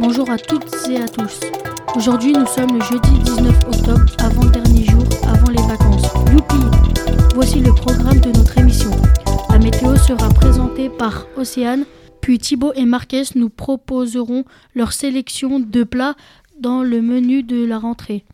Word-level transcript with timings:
Bonjour 0.00 0.30
à 0.30 0.38
toutes 0.38 0.88
et 0.88 0.96
à 0.96 1.06
tous. 1.06 1.40
Aujourd'hui, 1.94 2.32
nous 2.32 2.46
sommes 2.46 2.78
le 2.78 2.80
jeudi 2.80 3.18
19 3.18 3.54
octobre, 3.66 4.06
avant-dernier 4.18 4.86
jour, 4.86 5.04
avant 5.28 5.50
les 5.50 5.62
vacances. 5.68 6.06
Youpi 6.32 6.56
Voici 7.34 7.60
le 7.60 7.74
programme 7.74 8.18
de 8.18 8.28
notre 8.28 8.56
émission. 8.56 8.90
La 9.50 9.58
météo 9.58 9.96
sera 9.96 10.30
présentée 10.30 10.88
par 10.88 11.26
Océane, 11.36 11.84
puis 12.22 12.38
Thibaut 12.38 12.72
et 12.76 12.86
Marquez 12.86 13.24
nous 13.34 13.50
proposeront 13.50 14.46
leur 14.74 14.94
sélection 14.94 15.60
de 15.60 15.84
plats 15.84 16.14
dans 16.58 16.82
le 16.82 17.02
menu 17.02 17.42
de 17.42 17.62
la 17.62 17.78
rentrée. 17.78 18.24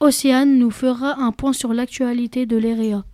Océane 0.00 0.58
nous 0.58 0.72
fera 0.72 1.20
un 1.20 1.30
point 1.30 1.52
sur 1.52 1.72
l'actualité 1.72 2.46
de 2.46 2.56
l'EREA. 2.56 3.04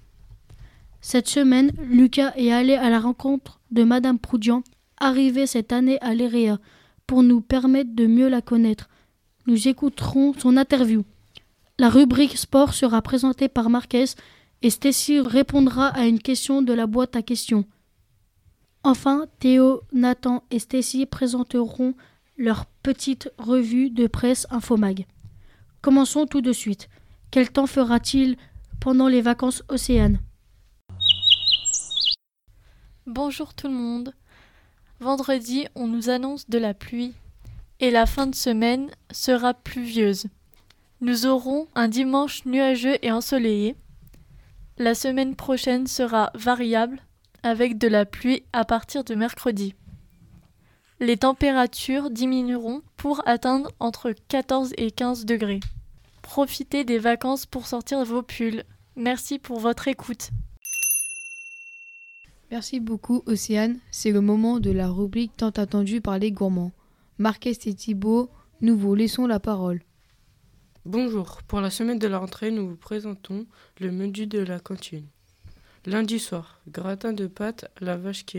Cette 1.02 1.28
semaine, 1.28 1.70
Lucas 1.90 2.32
est 2.36 2.50
allé 2.50 2.76
à 2.76 2.88
la 2.88 2.98
rencontre 2.98 3.60
de 3.72 3.84
Madame 3.84 4.18
Proudian, 4.18 4.62
arrivée 4.96 5.46
cette 5.46 5.74
année 5.74 5.98
à 6.00 6.14
l'EREA, 6.14 6.58
pour 7.06 7.22
nous 7.22 7.40
permettre 7.40 7.94
de 7.94 8.06
mieux 8.06 8.28
la 8.28 8.42
connaître. 8.42 8.88
Nous 9.46 9.68
écouterons 9.68 10.34
son 10.34 10.56
interview. 10.56 11.04
La 11.78 11.88
rubrique 11.88 12.36
sport 12.36 12.74
sera 12.74 13.02
présentée 13.02 13.48
par 13.48 13.70
Marquez 13.70 14.06
et 14.62 14.70
Stacy 14.70 15.20
répondra 15.20 15.88
à 15.88 16.06
une 16.06 16.20
question 16.20 16.62
de 16.62 16.72
la 16.72 16.86
boîte 16.86 17.16
à 17.16 17.22
questions. 17.22 17.64
Enfin, 18.82 19.26
Théo, 19.40 19.82
Nathan 19.92 20.44
et 20.50 20.58
Stacy 20.58 21.06
présenteront 21.06 21.94
leur 22.36 22.66
petite 22.82 23.30
revue 23.38 23.90
de 23.90 24.06
presse 24.06 24.46
Infomag. 24.50 25.06
Commençons 25.82 26.26
tout 26.26 26.40
de 26.40 26.52
suite. 26.52 26.88
Quel 27.30 27.50
temps 27.50 27.66
fera-t-il 27.66 28.36
pendant 28.80 29.08
les 29.08 29.20
vacances 29.20 29.62
océanes? 29.68 30.20
Bonjour 33.06 33.54
tout 33.54 33.68
le 33.68 33.74
monde. 33.74 34.12
Vendredi, 35.00 35.66
on 35.74 35.86
nous 35.86 36.08
annonce 36.08 36.48
de 36.48 36.58
la 36.58 36.72
pluie 36.72 37.14
et 37.80 37.90
la 37.90 38.06
fin 38.06 38.26
de 38.26 38.34
semaine 38.34 38.90
sera 39.10 39.52
pluvieuse. 39.52 40.26
Nous 41.02 41.26
aurons 41.26 41.68
un 41.74 41.88
dimanche 41.88 42.46
nuageux 42.46 42.96
et 43.02 43.12
ensoleillé. 43.12 43.76
La 44.78 44.94
semaine 44.94 45.36
prochaine 45.36 45.86
sera 45.86 46.30
variable 46.34 47.00
avec 47.42 47.76
de 47.76 47.88
la 47.88 48.06
pluie 48.06 48.44
à 48.54 48.64
partir 48.64 49.04
de 49.04 49.14
mercredi. 49.14 49.74
Les 50.98 51.18
températures 51.18 52.10
diminueront 52.10 52.80
pour 52.96 53.22
atteindre 53.28 53.70
entre 53.80 54.14
14 54.28 54.72
et 54.78 54.90
15 54.90 55.26
degrés. 55.26 55.60
Profitez 56.22 56.84
des 56.84 56.98
vacances 56.98 57.44
pour 57.44 57.66
sortir 57.66 58.02
vos 58.02 58.22
pulls. 58.22 58.64
Merci 58.96 59.38
pour 59.38 59.60
votre 59.60 59.88
écoute. 59.88 60.30
Merci 62.50 62.78
beaucoup 62.78 63.22
Océane, 63.26 63.78
c'est 63.90 64.12
le 64.12 64.20
moment 64.20 64.60
de 64.60 64.70
la 64.70 64.88
rubrique 64.88 65.32
tant 65.36 65.50
attendue 65.50 66.00
par 66.00 66.18
les 66.18 66.30
gourmands. 66.30 66.72
Marquez 67.18 67.50
et 67.50 67.74
Thibault, 67.74 68.30
nous 68.60 68.78
vous 68.78 68.94
laissons 68.94 69.26
la 69.26 69.40
parole. 69.40 69.82
Bonjour, 70.84 71.42
pour 71.48 71.60
la 71.60 71.70
semaine 71.70 71.98
de 71.98 72.06
la 72.06 72.18
rentrée, 72.18 72.52
nous 72.52 72.68
vous 72.68 72.76
présentons 72.76 73.46
le 73.80 73.90
menu 73.90 74.26
de 74.26 74.38
la 74.38 74.60
cantine. 74.60 75.06
Lundi 75.86 76.20
soir, 76.20 76.60
gratin 76.68 77.12
de 77.12 77.26
pâtes 77.26 77.64
à 77.80 77.84
la 77.84 77.96
vache 77.96 78.24
qui 78.24 78.38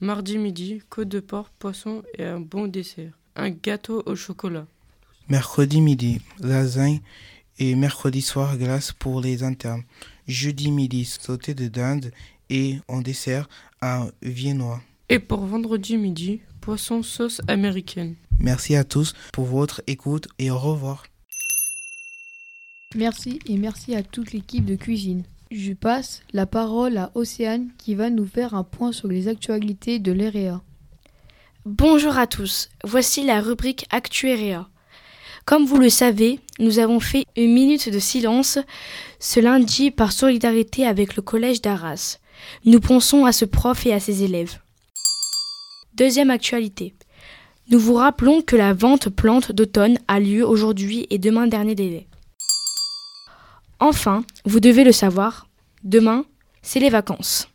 Mardi 0.00 0.38
midi, 0.38 0.80
côte 0.88 1.08
de 1.08 1.20
porc, 1.20 1.50
poisson 1.50 2.02
et 2.16 2.24
un 2.24 2.38
bon 2.38 2.68
dessert, 2.68 3.18
un 3.34 3.50
gâteau 3.50 4.04
au 4.06 4.14
chocolat. 4.14 4.66
Mercredi 5.28 5.80
midi, 5.80 6.20
lasagne 6.38 7.00
et 7.58 7.74
mercredi 7.74 8.22
soir, 8.22 8.56
glace 8.56 8.92
pour 8.92 9.20
les 9.20 9.42
internes. 9.42 9.82
Jeudi 10.28 10.70
midi, 10.70 11.04
sauté 11.04 11.54
de 11.54 11.66
dinde 11.66 12.12
et 12.50 12.76
en 12.88 13.00
dessert 13.00 13.48
un 13.82 14.08
viennois. 14.22 14.80
Et 15.08 15.18
pour 15.18 15.44
vendredi 15.44 15.96
midi, 15.96 16.40
poisson 16.60 17.02
sauce 17.02 17.40
américaine. 17.48 18.16
Merci 18.38 18.76
à 18.76 18.84
tous 18.84 19.14
pour 19.32 19.44
votre 19.46 19.82
écoute 19.86 20.28
et 20.38 20.50
au 20.50 20.58
revoir. 20.58 21.04
Merci 22.94 23.38
et 23.46 23.56
merci 23.56 23.94
à 23.94 24.02
toute 24.02 24.32
l'équipe 24.32 24.64
de 24.64 24.74
cuisine. 24.74 25.24
Je 25.50 25.72
passe 25.74 26.22
la 26.32 26.46
parole 26.46 26.96
à 26.96 27.12
Océane 27.14 27.70
qui 27.78 27.94
va 27.94 28.10
nous 28.10 28.26
faire 28.26 28.54
un 28.54 28.64
point 28.64 28.92
sur 28.92 29.08
les 29.08 29.28
actualités 29.28 29.98
de 29.98 30.12
l'EREA. 30.12 30.62
Bonjour 31.64 32.16
à 32.16 32.26
tous, 32.26 32.68
voici 32.84 33.24
la 33.24 33.40
rubrique 33.40 33.86
Actuerea. 33.90 34.68
Comme 35.46 35.64
vous 35.64 35.78
le 35.78 35.90
savez, 35.90 36.40
nous 36.58 36.80
avons 36.80 36.98
fait 36.98 37.24
une 37.36 37.54
minute 37.54 37.88
de 37.88 38.00
silence 38.00 38.58
ce 39.20 39.38
lundi 39.38 39.92
par 39.92 40.10
solidarité 40.10 40.84
avec 40.84 41.14
le 41.14 41.22
collège 41.22 41.62
d'Arras. 41.62 42.18
Nous 42.64 42.80
pensons 42.80 43.24
à 43.24 43.30
ce 43.30 43.44
prof 43.44 43.86
et 43.86 43.92
à 43.92 44.00
ses 44.00 44.24
élèves. 44.24 44.58
Deuxième 45.94 46.30
actualité. 46.30 46.94
Nous 47.70 47.78
vous 47.78 47.94
rappelons 47.94 48.42
que 48.42 48.56
la 48.56 48.74
vente 48.74 49.08
plante 49.08 49.52
d'automne 49.52 50.00
a 50.08 50.18
lieu 50.18 50.44
aujourd'hui 50.44 51.06
et 51.10 51.18
demain 51.18 51.46
dernier 51.46 51.76
délai. 51.76 52.08
Enfin, 53.78 54.24
vous 54.44 54.58
devez 54.58 54.82
le 54.82 54.92
savoir, 54.92 55.46
demain, 55.84 56.24
c'est 56.62 56.80
les 56.80 56.90
vacances. 56.90 57.48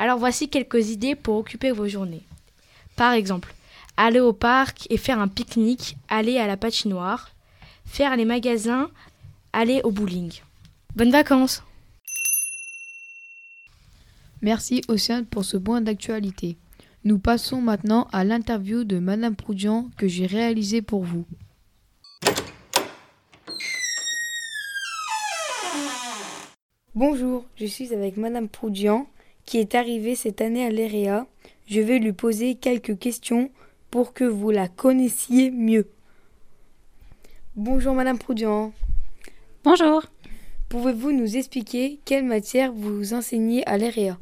Alors 0.00 0.18
voici 0.18 0.48
quelques 0.48 0.90
idées 0.90 1.14
pour 1.14 1.36
occuper 1.36 1.70
vos 1.70 1.86
journées. 1.86 2.24
Par 2.96 3.12
exemple, 3.12 3.54
aller 4.06 4.20
au 4.20 4.32
parc 4.32 4.86
et 4.90 4.96
faire 4.96 5.20
un 5.20 5.28
pique-nique, 5.28 5.96
aller 6.08 6.38
à 6.38 6.46
la 6.46 6.56
patinoire, 6.56 7.30
faire 7.84 8.16
les 8.16 8.24
magasins, 8.24 8.90
aller 9.52 9.82
au 9.84 9.90
bowling. 9.90 10.32
Bonnes 10.96 11.10
vacances 11.10 11.62
Merci 14.40 14.82
Océane 14.88 15.26
pour 15.26 15.44
ce 15.44 15.58
point 15.58 15.82
d'actualité. 15.82 16.56
Nous 17.04 17.18
passons 17.18 17.60
maintenant 17.60 18.08
à 18.10 18.24
l'interview 18.24 18.84
de 18.84 18.98
Madame 18.98 19.36
Proudian 19.36 19.90
que 19.98 20.08
j'ai 20.08 20.26
réalisée 20.26 20.80
pour 20.80 21.04
vous. 21.04 21.26
Bonjour, 26.94 27.44
je 27.56 27.66
suis 27.66 27.92
avec 27.92 28.16
Madame 28.16 28.48
Proudian 28.48 29.06
qui 29.44 29.58
est 29.58 29.74
arrivée 29.74 30.14
cette 30.14 30.40
année 30.40 30.64
à 30.64 30.70
l'EREA. 30.70 31.26
Je 31.66 31.80
vais 31.80 31.98
lui 31.98 32.12
poser 32.12 32.54
quelques 32.54 32.98
questions 32.98 33.50
pour 33.90 34.12
que 34.12 34.24
vous 34.24 34.50
la 34.50 34.68
connaissiez 34.68 35.50
mieux. 35.50 35.88
Bonjour 37.56 37.94
Madame 37.94 38.18
Proudian. 38.18 38.72
Bonjour. 39.64 40.04
Pouvez-vous 40.68 41.10
nous 41.10 41.36
expliquer 41.36 41.98
quelle 42.04 42.24
matière 42.24 42.72
vous 42.72 43.12
enseignez 43.12 43.66
à 43.66 43.76
l'EREA 43.76 44.18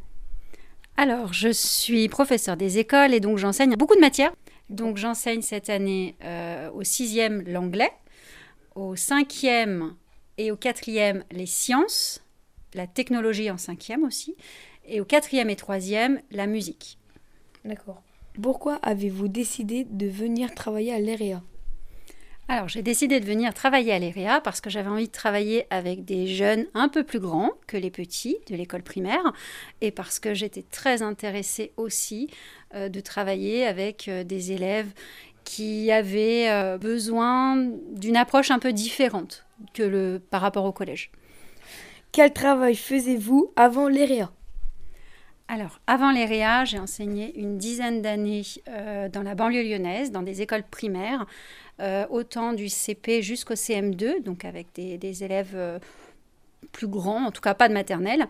Alors, 0.96 1.34
je 1.34 1.50
suis 1.50 2.08
professeur 2.08 2.56
des 2.56 2.78
écoles 2.78 3.12
et 3.12 3.20
donc 3.20 3.36
j'enseigne 3.36 3.76
beaucoup 3.76 3.94
de 3.94 4.00
matières. 4.00 4.32
Donc 4.70 4.96
j'enseigne 4.96 5.42
cette 5.42 5.68
année 5.68 6.16
euh, 6.24 6.70
au 6.70 6.84
sixième 6.84 7.42
l'anglais, 7.42 7.92
au 8.74 8.96
cinquième 8.96 9.94
et 10.38 10.50
au 10.50 10.56
quatrième 10.56 11.24
les 11.30 11.46
sciences, 11.46 12.24
la 12.74 12.86
technologie 12.86 13.50
en 13.50 13.58
cinquième 13.58 14.04
aussi, 14.04 14.34
et 14.86 15.00
au 15.00 15.04
quatrième 15.04 15.50
et 15.50 15.56
troisième 15.56 16.20
la 16.30 16.46
musique. 16.46 16.98
D'accord. 17.64 18.02
Pourquoi 18.40 18.76
avez-vous 18.82 19.26
décidé 19.26 19.84
de 19.90 20.06
venir 20.06 20.54
travailler 20.54 20.92
à 20.92 21.00
l'EREA 21.00 21.42
Alors 22.46 22.68
j'ai 22.68 22.82
décidé 22.82 23.18
de 23.18 23.24
venir 23.24 23.52
travailler 23.52 23.92
à 23.92 23.98
l'EREA 23.98 24.40
parce 24.40 24.60
que 24.60 24.70
j'avais 24.70 24.88
envie 24.88 25.08
de 25.08 25.12
travailler 25.12 25.66
avec 25.70 26.04
des 26.04 26.28
jeunes 26.28 26.66
un 26.74 26.88
peu 26.88 27.02
plus 27.02 27.18
grands 27.18 27.50
que 27.66 27.76
les 27.76 27.90
petits 27.90 28.36
de 28.48 28.54
l'école 28.54 28.84
primaire 28.84 29.32
et 29.80 29.90
parce 29.90 30.20
que 30.20 30.34
j'étais 30.34 30.62
très 30.62 31.02
intéressée 31.02 31.72
aussi 31.76 32.30
euh, 32.74 32.88
de 32.88 33.00
travailler 33.00 33.66
avec 33.66 34.06
euh, 34.06 34.22
des 34.22 34.52
élèves 34.52 34.92
qui 35.42 35.90
avaient 35.90 36.48
euh, 36.48 36.78
besoin 36.78 37.56
d'une 37.92 38.16
approche 38.16 38.52
un 38.52 38.60
peu 38.60 38.72
différente 38.72 39.46
que 39.74 39.82
le, 39.82 40.22
par 40.30 40.42
rapport 40.42 40.64
au 40.64 40.72
collège. 40.72 41.10
Quel 42.12 42.32
travail 42.32 42.76
faisiez-vous 42.76 43.52
avant 43.56 43.88
l'EREA 43.88 44.30
Alors, 45.48 45.80
avant 45.86 46.12
l'EREA, 46.12 46.66
j'ai 46.66 46.78
enseigné 46.78 47.38
une 47.38 47.56
dizaine 47.56 48.02
d'années 48.02 48.42
euh, 48.68 49.08
dans 49.08 49.22
la 49.22 49.34
banlieue 49.34 49.62
lyonnaise, 49.62 50.10
dans 50.10 50.22
des 50.22 50.42
écoles 50.42 50.62
primaires, 50.62 51.26
euh, 51.80 52.06
autant 52.10 52.52
du 52.52 52.68
CP 52.68 53.22
jusqu'au 53.22 53.54
CM2, 53.54 54.22
donc 54.22 54.44
avec 54.44 54.66
des, 54.74 54.98
des 54.98 55.24
élèves 55.24 55.52
euh, 55.54 55.78
plus 56.72 56.88
grands, 56.88 57.26
en 57.26 57.30
tout 57.30 57.40
cas 57.40 57.54
pas 57.54 57.68
de 57.68 57.74
maternelle. 57.74 58.28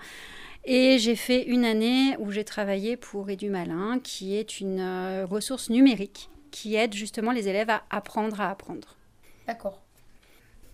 Et 0.64 0.98
j'ai 0.98 1.16
fait 1.16 1.44
une 1.44 1.64
année 1.64 2.14
où 2.18 2.30
j'ai 2.30 2.44
travaillé 2.44 2.96
pour 2.96 3.30
EduMalin, 3.30 4.00
qui 4.02 4.36
est 4.36 4.60
une 4.60 4.80
euh, 4.80 5.24
ressource 5.24 5.70
numérique 5.70 6.28
qui 6.50 6.74
aide 6.74 6.94
justement 6.94 7.32
les 7.32 7.48
élèves 7.48 7.70
à 7.70 7.84
apprendre 7.90 8.40
à 8.40 8.50
apprendre. 8.50 8.96
D'accord. 9.46 9.82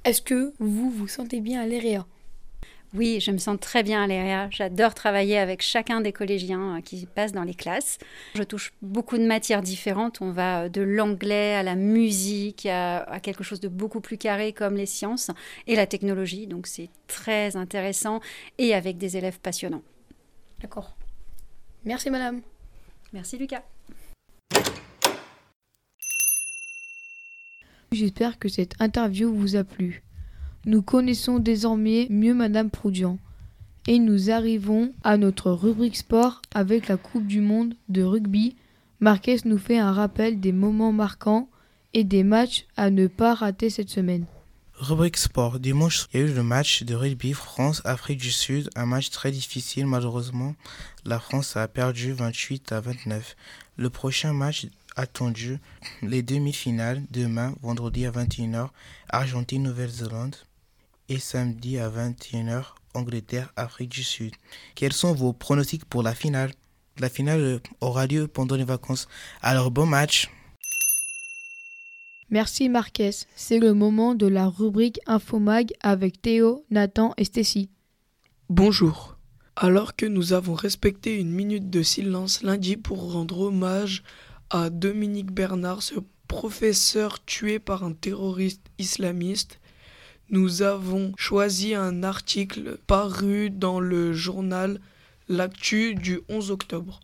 Est-ce 0.05 0.21
que 0.21 0.53
vous 0.59 0.91
vous 0.91 1.09
sentez 1.09 1.41
bien 1.41 1.63
à 1.63 1.67
l'EREA 1.67 2.07
Oui, 2.95 3.19
je 3.21 3.33
me 3.33 3.39
sens 3.39 3.59
très 3.59 3.83
bien 3.83 4.05
à 4.05 4.07
l'EREA. 4.07 4.49
J'adore 4.51 4.95
travailler 4.95 5.37
avec 5.37 5.63
chacun 5.63 6.01
des 6.01 6.13
collégiens 6.13 6.77
euh, 6.77 6.81
qui 6.81 7.07
passent 7.07 7.33
dans 7.33 7.43
les 7.43 7.55
classes. 7.55 7.99
Je 8.37 8.45
touche 8.45 8.73
beaucoup 8.83 9.19
de 9.19 9.27
matières 9.27 9.63
différentes. 9.63 10.21
On 10.21 10.31
va 10.31 10.63
euh, 10.63 10.69
de 10.69 10.81
l'anglais 10.81 11.55
à 11.57 11.65
la 11.65 11.75
musique, 11.75 12.67
à, 12.67 12.99
à 13.03 13.19
quelque 13.19 13.43
chose 13.43 13.59
de 13.59 13.67
beaucoup 13.67 14.01
plus 14.01 14.17
carré 14.17 14.53
comme 14.53 14.77
les 14.77 14.87
sciences 14.87 15.33
et 15.67 15.75
la 15.75 15.89
technologie. 15.89 16.47
Donc 16.47 16.69
c'est 16.69 16.89
très 17.09 17.57
intéressant 17.57 18.21
et 18.59 18.75
avec 18.75 18.97
des 18.97 19.17
élèves 19.17 19.41
passionnants. 19.41 19.83
D'accord. 20.61 20.97
Merci 21.85 22.11
madame. 22.11 22.43
Merci 23.13 23.39
Lucas. 23.39 23.65
J'espère 27.91 28.39
que 28.39 28.49
cette 28.49 28.75
interview 28.81 29.35
vous 29.35 29.57
a 29.57 29.65
plu. 29.65 30.03
Nous 30.67 30.81
connaissons 30.81 31.39
désormais 31.39 32.07
mieux 32.09 32.33
Madame 32.33 32.71
Proudian. 32.71 33.19
Et 33.87 33.99
nous 33.99 34.31
arrivons 34.31 34.95
à 35.03 35.19
notre 35.19 35.51
rubrique 35.51 35.97
sport 35.97 36.41
avec 36.55 36.89
la 36.89 36.97
Coupe 36.97 37.27
du 37.27 37.43
Monde 37.43 37.75
de 37.91 38.03
rugby. 38.03 38.57
Marquez 38.99 39.37
nous 39.45 39.59
fait 39.59 39.79
un 39.79 39.93
rappel 39.93 40.41
des 40.41 40.53
moments 40.53 40.93
marquants 40.93 41.51
et 41.93 42.03
des 42.03 42.25
matchs 42.25 42.65
à 42.79 42.89
ne 42.89 43.09
pas 43.09 43.35
rater 43.35 43.69
cette 43.69 43.91
semaine. 43.91 44.25
Rubrique 44.73 45.19
sport. 45.19 45.61
Dimanche, 45.61 46.07
il 46.13 46.21
y 46.21 46.23
a 46.23 46.27
eu 46.27 46.33
le 46.33 46.43
match 46.43 46.83
de 46.83 46.95
rugby 46.95 47.35
France-Afrique 47.35 48.21
du 48.21 48.33
Sud. 48.33 48.71
Un 48.75 48.87
match 48.87 49.11
très 49.11 49.31
difficile, 49.31 49.87
malheureusement. 49.87 50.55
La 51.05 51.21
France 51.21 51.59
a 51.59 51.69
perdu 51.69 52.13
28 52.13 52.73
à 52.73 52.81
29. 52.81 53.37
Le 53.77 53.91
prochain 53.91 54.33
match 54.33 54.67
attendu, 54.97 55.59
les 56.03 56.23
demi-finales, 56.23 57.03
demain, 57.11 57.55
vendredi 57.63 58.07
à 58.07 58.11
21h, 58.11 58.69
Argentine-Nouvelle-Zélande. 59.11 60.37
Et 61.11 61.19
samedi 61.19 61.79
à 61.79 61.91
21h, 61.91 62.65
Angleterre-Afrique 62.95 63.91
du 63.91 64.03
Sud. 64.03 64.35
Quels 64.75 64.95
sont 64.95 65.13
vos 65.13 65.35
pronostics 65.35 65.85
pour 65.85 66.03
la 66.03 66.15
finale? 66.15 66.53
La 66.99 67.11
finale 67.11 67.61
aura 67.81 68.07
lieu 68.07 68.27
pendant 68.27 68.57
les 68.57 68.65
vacances. 68.65 69.07
Alors 69.43 69.71
bon 69.71 69.85
match 69.85 70.31
Merci 72.31 72.71
Marquez. 72.71 73.11
C'est 73.37 73.59
le 73.59 73.75
moment 73.75 74.15
de 74.15 74.27
la 74.27 74.49
rubrique 74.49 74.99
Infomag 75.07 75.73
avec 75.81 76.23
Théo, 76.23 76.65
Nathan 76.71 77.13
et 77.19 77.25
Stécie. 77.25 77.69
Bonjour. 78.49 79.19
Alors 79.57 79.95
que 79.95 80.07
nous 80.07 80.33
avons 80.33 80.55
respecté 80.55 81.21
une 81.21 81.31
minute 81.31 81.69
de 81.69 81.83
silence 81.83 82.43
lundi 82.43 82.77
pour 82.77 83.13
rendre 83.13 83.41
hommage 83.41 84.03
à 84.49 84.71
Dominique 84.71 85.33
Bernard, 85.33 85.83
ce 85.83 85.97
professeur 86.29 87.23
tué 87.25 87.59
par 87.59 87.85
un 87.85 87.93
terroriste 87.93 88.67
islamiste, 88.79 89.61
nous 90.31 90.63
avons 90.63 91.13
choisi 91.17 91.75
un 91.75 92.03
article 92.03 92.79
paru 92.87 93.51
dans 93.51 93.81
le 93.81 94.13
journal 94.13 94.81
L'actu 95.29 95.95
du 95.95 96.21
11 96.29 96.51
octobre. 96.51 97.01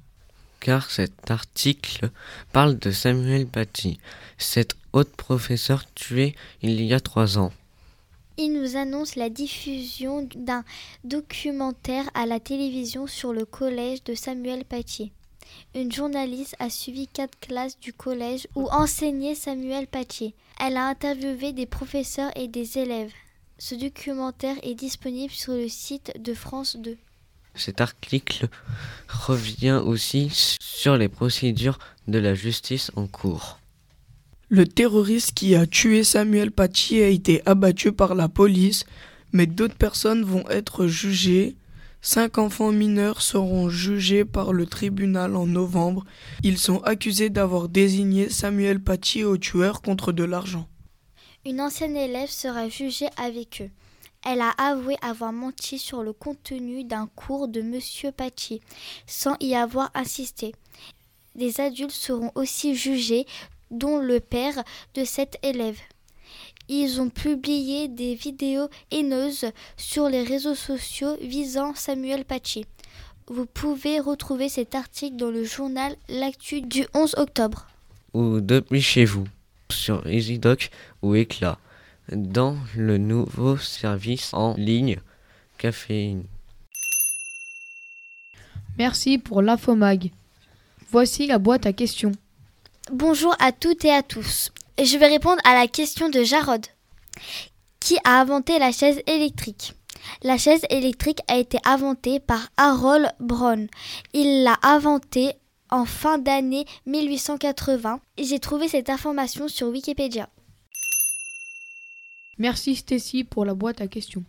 Car 0.60 0.90
cet 0.90 1.30
article 1.30 2.10
parle 2.52 2.78
de 2.78 2.90
Samuel 2.90 3.46
Paty, 3.46 3.98
cet 4.36 4.76
autre 4.92 5.12
professeur 5.16 5.84
tué 5.94 6.34
il 6.60 6.82
y 6.82 6.92
a 6.92 7.00
trois 7.00 7.38
ans. 7.38 7.52
Il 8.36 8.52
nous 8.52 8.76
annonce 8.76 9.16
la 9.16 9.30
diffusion 9.30 10.28
d'un 10.34 10.64
documentaire 11.04 12.08
à 12.14 12.26
la 12.26 12.40
télévision 12.40 13.06
sur 13.06 13.32
le 13.32 13.44
collège 13.44 14.04
de 14.04 14.14
Samuel 14.14 14.64
Paty. 14.64 15.12
Une 15.74 15.92
journaliste 15.92 16.56
a 16.58 16.70
suivi 16.70 17.06
quatre 17.06 17.38
classes 17.40 17.78
du 17.78 17.92
collège 17.92 18.48
où 18.54 18.68
enseignait 18.70 19.34
Samuel 19.34 19.86
Paty. 19.86 20.34
Elle 20.58 20.76
a 20.76 20.86
interviewé 20.86 21.52
des 21.52 21.66
professeurs 21.66 22.30
et 22.36 22.48
des 22.48 22.78
élèves. 22.78 23.12
Ce 23.58 23.74
documentaire 23.74 24.56
est 24.62 24.74
disponible 24.74 25.32
sur 25.32 25.52
le 25.52 25.68
site 25.68 26.12
de 26.18 26.34
France 26.34 26.76
2. 26.76 26.96
Cet 27.54 27.80
article 27.80 28.48
revient 29.08 29.80
aussi 29.84 30.30
sur 30.60 30.96
les 30.96 31.08
procédures 31.08 31.78
de 32.08 32.18
la 32.18 32.34
justice 32.34 32.90
en 32.96 33.06
cours. 33.06 33.58
Le 34.48 34.66
terroriste 34.66 35.32
qui 35.32 35.54
a 35.54 35.66
tué 35.66 36.02
Samuel 36.02 36.50
Paty 36.50 37.02
a 37.02 37.08
été 37.08 37.42
abattu 37.46 37.92
par 37.92 38.14
la 38.14 38.28
police, 38.28 38.84
mais 39.32 39.46
d'autres 39.46 39.76
personnes 39.76 40.24
vont 40.24 40.48
être 40.48 40.86
jugées. 40.86 41.54
Cinq 42.02 42.38
enfants 42.38 42.72
mineurs 42.72 43.20
seront 43.20 43.68
jugés 43.68 44.24
par 44.24 44.54
le 44.54 44.64
tribunal 44.64 45.36
en 45.36 45.46
novembre. 45.46 46.04
Ils 46.42 46.58
sont 46.58 46.78
accusés 46.78 47.28
d'avoir 47.28 47.68
désigné 47.68 48.30
Samuel 48.30 48.80
Paty 48.80 49.22
au 49.24 49.36
tueur 49.36 49.82
contre 49.82 50.12
de 50.12 50.24
l'argent. 50.24 50.66
Une 51.44 51.60
ancienne 51.60 51.96
élève 51.96 52.30
sera 52.30 52.68
jugée 52.70 53.08
avec 53.18 53.62
eux. 53.62 53.70
Elle 54.26 54.40
a 54.40 54.50
avoué 54.50 54.96
avoir 55.02 55.32
menti 55.32 55.78
sur 55.78 56.02
le 56.02 56.12
contenu 56.12 56.84
d'un 56.84 57.06
cours 57.06 57.48
de 57.48 57.60
Monsieur 57.62 58.12
Paty, 58.12 58.60
sans 59.06 59.36
y 59.40 59.54
avoir 59.54 59.90
insisté. 59.94 60.54
Des 61.34 61.60
adultes 61.60 61.90
seront 61.92 62.32
aussi 62.34 62.74
jugés, 62.74 63.26
dont 63.70 63.98
le 63.98 64.20
père 64.20 64.62
de 64.94 65.04
cette 65.04 65.38
élève. 65.42 65.78
Ils 66.72 67.00
ont 67.00 67.08
publié 67.10 67.88
des 67.88 68.14
vidéos 68.14 68.68
haineuses 68.92 69.46
sur 69.76 70.08
les 70.08 70.22
réseaux 70.22 70.54
sociaux 70.54 71.16
visant 71.20 71.74
Samuel 71.74 72.24
Paty. 72.24 72.64
Vous 73.26 73.44
pouvez 73.44 73.98
retrouver 73.98 74.48
cet 74.48 74.76
article 74.76 75.16
dans 75.16 75.32
le 75.32 75.42
journal 75.42 75.96
L'actu 76.08 76.60
du 76.60 76.86
11 76.94 77.16
octobre. 77.16 77.66
Ou 78.14 78.40
depuis 78.40 78.82
chez 78.82 79.04
vous, 79.04 79.26
sur 79.68 80.06
EasyDoc 80.06 80.70
ou 81.02 81.16
Éclat 81.16 81.58
dans 82.12 82.56
le 82.76 82.98
nouveau 82.98 83.56
service 83.56 84.32
en 84.32 84.54
ligne 84.54 85.00
Caféine. 85.58 86.22
Merci 88.78 89.18
pour 89.18 89.42
l'infomag. 89.42 90.12
Voici 90.92 91.26
la 91.26 91.40
boîte 91.40 91.66
à 91.66 91.72
questions. 91.72 92.12
Bonjour 92.92 93.34
à 93.40 93.50
toutes 93.50 93.84
et 93.84 93.90
à 93.90 94.04
tous. 94.04 94.52
Je 94.82 94.96
vais 94.96 95.08
répondre 95.08 95.42
à 95.44 95.54
la 95.54 95.68
question 95.68 96.08
de 96.08 96.22
Jarod. 96.22 96.64
Qui 97.80 97.98
a 98.04 98.18
inventé 98.18 98.58
la 98.58 98.72
chaise 98.72 99.02
électrique 99.06 99.74
La 100.22 100.38
chaise 100.38 100.62
électrique 100.70 101.20
a 101.28 101.36
été 101.36 101.58
inventée 101.66 102.18
par 102.18 102.48
Harold 102.56 103.12
Brown. 103.20 103.68
Il 104.14 104.42
l'a 104.42 104.58
inventée 104.62 105.34
en 105.68 105.84
fin 105.84 106.16
d'année 106.16 106.64
1880. 106.86 108.00
J'ai 108.18 108.38
trouvé 108.38 108.68
cette 108.68 108.88
information 108.88 109.48
sur 109.48 109.68
Wikipédia. 109.68 110.30
Merci 112.38 112.74
Stacy 112.74 113.24
pour 113.24 113.44
la 113.44 113.52
boîte 113.52 113.82
à 113.82 113.86
questions. 113.86 114.24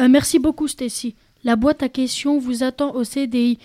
Euh, 0.00 0.08
merci 0.08 0.38
beaucoup 0.38 0.66
Stacy. 0.66 1.14
La 1.44 1.56
boîte 1.56 1.82
à 1.82 1.90
questions 1.90 2.38
vous 2.38 2.62
attend 2.62 2.94
au 2.94 3.04
CDI. 3.04 3.58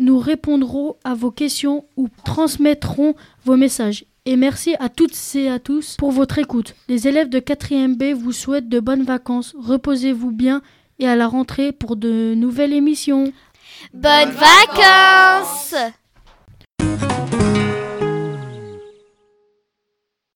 Nous 0.00 0.18
répondrons 0.18 0.96
à 1.04 1.14
vos 1.14 1.30
questions 1.30 1.86
ou 1.96 2.08
transmettrons 2.24 3.14
vos 3.44 3.56
messages. 3.56 4.04
Et 4.28 4.34
merci 4.34 4.74
à 4.80 4.88
toutes 4.88 5.16
et 5.36 5.48
à 5.48 5.60
tous 5.60 5.94
pour 5.96 6.10
votre 6.10 6.38
écoute. 6.38 6.74
Les 6.88 7.06
élèves 7.06 7.28
de 7.28 7.38
4e 7.38 7.94
B 7.94 8.12
vous 8.12 8.32
souhaitent 8.32 8.68
de 8.68 8.80
bonnes 8.80 9.04
vacances. 9.04 9.54
Reposez-vous 9.56 10.32
bien 10.32 10.62
et 10.98 11.06
à 11.06 11.14
la 11.14 11.28
rentrée 11.28 11.70
pour 11.70 11.94
de 11.94 12.34
nouvelles 12.34 12.72
émissions. 12.72 13.32
Bonnes 13.94 14.32
vacances 14.32 15.76